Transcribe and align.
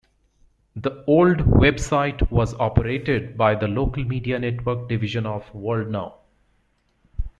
The 0.75 1.03
old 1.05 1.37
website 1.41 2.31
was 2.31 2.55
operated 2.55 3.37
by 3.37 3.53
the 3.53 3.67
Local 3.67 4.03
Media 4.03 4.39
Network 4.39 4.89
division 4.89 5.27
of 5.27 5.43
WorldNow. 5.53 6.15